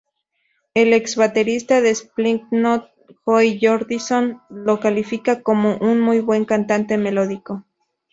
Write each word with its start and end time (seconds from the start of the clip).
El 0.73 0.93
ex-baterista 0.93 1.79
de 1.79 1.93
Slipknot 1.93 2.89
Joey 3.23 3.59
Jordison, 3.61 4.41
lo 4.49 4.79
califica 4.79 5.43
como 5.43 5.77
"un 5.77 5.99
muy 6.01 6.21
buen 6.21 6.45
cantante 6.45 6.97
melódico". 6.97 7.63